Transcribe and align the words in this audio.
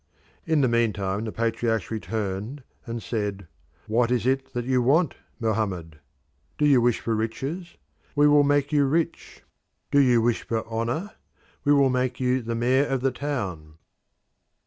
In 0.47 0.61
the 0.61 0.67
meantime 0.67 1.25
the 1.25 1.31
patriarchs 1.31 1.91
returned 1.91 2.63
and 2.87 3.03
said, 3.03 3.47
"What 3.85 4.09
is 4.09 4.25
it 4.25 4.51
that 4.53 4.65
you 4.65 4.81
want, 4.81 5.13
Mohammed? 5.39 5.99
Do 6.57 6.65
you 6.65 6.81
wish 6.81 6.99
for 6.99 7.15
riches? 7.15 7.77
We 8.15 8.27
will 8.27 8.41
make 8.41 8.71
you 8.71 8.85
rich. 8.85 9.43
Do 9.91 9.99
you 9.99 10.19
wish 10.19 10.41
for 10.41 10.65
honour? 10.65 11.11
We 11.63 11.73
will 11.73 11.91
make 11.91 12.19
you 12.19 12.41
the 12.41 12.55
mayor 12.55 12.87
of 12.87 13.01
the 13.01 13.11
town." 13.11 13.75